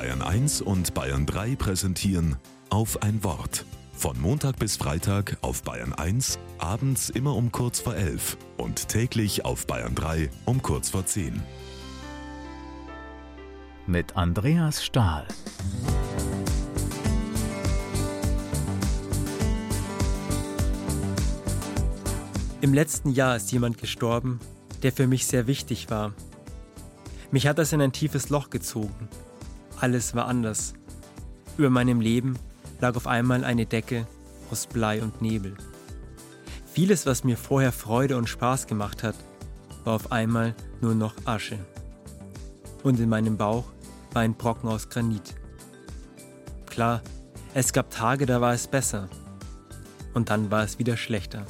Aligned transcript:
Bayern 0.00 0.22
1 0.22 0.62
und 0.62 0.94
Bayern 0.94 1.26
3 1.26 1.56
präsentieren 1.56 2.36
auf 2.70 3.02
ein 3.02 3.22
Wort. 3.22 3.66
Von 3.92 4.18
Montag 4.18 4.58
bis 4.58 4.78
Freitag 4.78 5.36
auf 5.42 5.62
Bayern 5.62 5.92
1, 5.92 6.38
abends 6.56 7.10
immer 7.10 7.36
um 7.36 7.52
kurz 7.52 7.80
vor 7.80 7.94
11 7.94 8.38
und 8.56 8.88
täglich 8.88 9.44
auf 9.44 9.66
Bayern 9.66 9.94
3 9.94 10.30
um 10.46 10.62
kurz 10.62 10.88
vor 10.88 11.04
10. 11.04 11.42
Mit 13.86 14.16
Andreas 14.16 14.82
Stahl. 14.82 15.28
Im 22.62 22.72
letzten 22.72 23.10
Jahr 23.10 23.36
ist 23.36 23.52
jemand 23.52 23.76
gestorben, 23.76 24.40
der 24.82 24.92
für 24.92 25.06
mich 25.06 25.26
sehr 25.26 25.46
wichtig 25.46 25.90
war. 25.90 26.14
Mich 27.30 27.46
hat 27.46 27.58
das 27.58 27.74
in 27.74 27.82
ein 27.82 27.92
tiefes 27.92 28.30
Loch 28.30 28.48
gezogen. 28.48 29.10
Alles 29.80 30.14
war 30.14 30.26
anders. 30.26 30.74
Über 31.56 31.70
meinem 31.70 32.02
Leben 32.02 32.38
lag 32.80 32.96
auf 32.96 33.06
einmal 33.06 33.44
eine 33.44 33.64
Decke 33.64 34.06
aus 34.50 34.66
Blei 34.66 35.02
und 35.02 35.22
Nebel. 35.22 35.54
Vieles, 36.66 37.06
was 37.06 37.24
mir 37.24 37.38
vorher 37.38 37.72
Freude 37.72 38.18
und 38.18 38.28
Spaß 38.28 38.66
gemacht 38.66 39.02
hat, 39.02 39.14
war 39.84 39.94
auf 39.94 40.12
einmal 40.12 40.54
nur 40.82 40.94
noch 40.94 41.14
Asche. 41.24 41.58
Und 42.82 43.00
in 43.00 43.08
meinem 43.08 43.38
Bauch 43.38 43.64
war 44.12 44.20
ein 44.20 44.34
Brocken 44.34 44.68
aus 44.68 44.90
Granit. 44.90 45.34
Klar, 46.66 47.00
es 47.54 47.72
gab 47.72 47.90
Tage, 47.90 48.26
da 48.26 48.42
war 48.42 48.52
es 48.52 48.66
besser. 48.66 49.08
Und 50.12 50.28
dann 50.28 50.50
war 50.50 50.62
es 50.62 50.78
wieder 50.78 50.98
schlechter. 50.98 51.46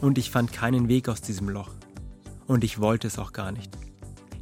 Und 0.00 0.18
ich 0.18 0.32
fand 0.32 0.52
keinen 0.52 0.88
Weg 0.88 1.08
aus 1.08 1.20
diesem 1.20 1.48
Loch. 1.48 1.70
Und 2.48 2.64
ich 2.64 2.80
wollte 2.80 3.06
es 3.06 3.18
auch 3.20 3.32
gar 3.32 3.52
nicht. 3.52 3.70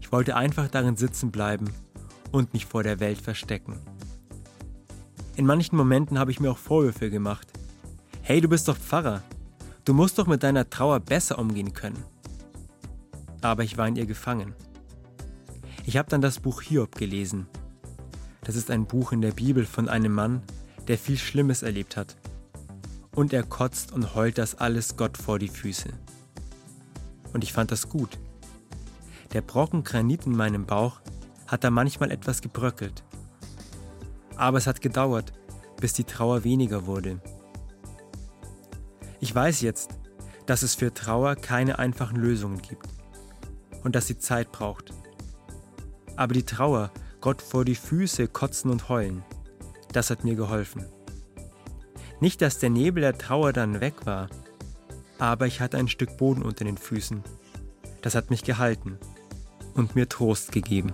Ich 0.01 0.12
wollte 0.12 0.34
einfach 0.34 0.68
darin 0.68 0.96
sitzen 0.96 1.30
bleiben 1.30 1.70
und 2.34 2.52
mich 2.52 2.66
vor 2.66 2.83
der 2.83 2.98
Welt 2.98 3.20
verstecken. 3.20 3.79
In 5.37 5.46
manchen 5.46 5.77
Momenten 5.77 6.18
habe 6.18 6.32
ich 6.32 6.40
mir 6.40 6.51
auch 6.51 6.59
Vorwürfe 6.59 7.09
gemacht. 7.09 7.46
Hey, 8.23 8.40
du 8.40 8.49
bist 8.49 8.66
doch 8.66 8.77
Pfarrer. 8.77 9.23
Du 9.85 9.95
musst 9.95 10.18
doch 10.18 10.27
mit 10.27 10.43
deiner 10.43 10.68
Trauer 10.68 10.99
besser 10.99 11.38
umgehen 11.38 11.73
können. 11.74 12.02
Aber 13.40 13.62
ich 13.62 13.79
war 13.79 13.87
in 13.87 13.96
ihr 13.96 14.07
gefangen. 14.07 14.55
Ich 15.85 15.96
habe 15.96 16.09
dann 16.09 16.23
das 16.23 16.40
Buch 16.40 16.62
Hiob 16.62 16.96
gelesen. 16.96 17.46
Das 18.43 18.57
ist 18.57 18.71
ein 18.71 18.87
Buch 18.87 19.12
in 19.12 19.21
der 19.21 19.32
Bibel 19.32 19.65
von 19.65 19.88
einem 19.88 20.12
Mann, 20.12 20.43
der 20.88 20.99
viel 20.99 21.18
Schlimmes 21.18 21.62
erlebt 21.62 21.96
hat. 21.96 22.16
Und 23.15 23.32
er 23.32 23.45
kotzt 23.45 23.93
und 23.93 24.15
heult 24.16 24.38
das 24.38 24.57
alles 24.57 24.96
Gott 24.96 25.16
vor 25.18 25.38
die 25.38 25.49
Füße. 25.49 25.90
Und 27.32 27.45
ich 27.45 27.52
fand 27.52 27.71
das 27.71 27.88
gut. 27.88 28.18
Der 29.32 29.40
Brocken 29.40 29.85
Granit 29.85 30.27
in 30.27 30.37
meinem 30.37 30.66
Bauch 30.66 31.01
hat 31.46 31.64
da 31.64 31.70
manchmal 31.70 32.10
etwas 32.10 32.40
gebröckelt. 32.40 33.04
Aber 34.37 34.59
es 34.59 34.66
hat 34.66 34.80
gedauert, 34.80 35.32
bis 35.80 35.92
die 35.92 36.04
Trauer 36.04 36.45
weniger 36.45 36.87
wurde. 36.87 37.20
Ich 39.20 39.34
weiß 39.34 39.60
jetzt, 39.60 39.90
dass 40.46 40.62
es 40.62 40.74
für 40.74 40.92
Trauer 40.92 41.37
keine 41.37 41.78
einfachen 41.78 42.16
Lösungen 42.16 42.60
gibt 42.60 42.88
und 43.82 43.95
dass 43.95 44.06
sie 44.06 44.18
Zeit 44.18 44.52
braucht. 44.52 44.92
Aber 46.16 46.34
die 46.34 46.45
Trauer, 46.45 46.90
Gott 47.20 47.42
vor 47.42 47.65
die 47.65 47.74
Füße 47.74 48.28
kotzen 48.28 48.70
und 48.70 48.88
heulen, 48.88 49.22
das 49.92 50.10
hat 50.10 50.24
mir 50.24 50.34
geholfen. 50.34 50.84
Nicht, 52.20 52.42
dass 52.42 52.59
der 52.59 52.70
Nebel 52.70 53.00
der 53.02 53.18
Trauer 53.18 53.52
dann 53.52 53.80
weg 53.80 54.06
war, 54.06 54.28
aber 55.18 55.46
ich 55.46 55.60
hatte 55.60 55.78
ein 55.78 55.88
Stück 55.88 56.16
Boden 56.16 56.42
unter 56.42 56.65
den 56.65 56.76
Füßen. 56.76 57.22
Das 58.02 58.15
hat 58.15 58.30
mich 58.30 58.45
gehalten 58.45 58.98
und 59.74 59.95
mir 59.95 60.09
Trost 60.09 60.52
gegeben. 60.52 60.92